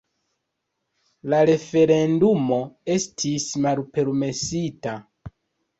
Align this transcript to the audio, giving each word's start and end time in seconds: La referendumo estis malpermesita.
La 1.33 1.41
referendumo 1.49 2.59
estis 2.97 3.49
malpermesita. 3.69 5.01